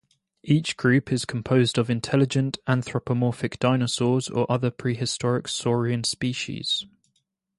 Each 0.41 0.77
group 0.77 1.11
is 1.13 1.25
composed 1.25 1.77
of 1.77 1.87
intelligent 1.87 2.57
anthropomorphic 2.65 3.59
dinosaurs 3.59 4.29
or 4.29 4.51
other 4.51 4.71
prehistoric 4.71 5.47
saurian 5.47 6.03
species. 6.05 6.87